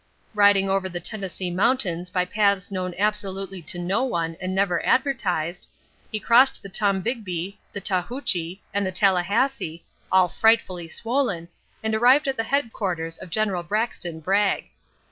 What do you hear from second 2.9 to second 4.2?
absolutely to no